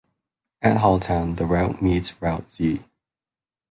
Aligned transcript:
At 0.63 0.77
Halltown, 0.77 1.35
the 1.37 1.45
Route 1.45 1.79
meets 1.79 2.19
Route 2.19 2.49
Z. 2.49 2.83